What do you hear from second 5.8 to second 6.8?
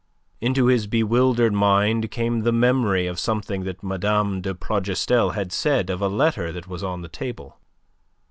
of a letter that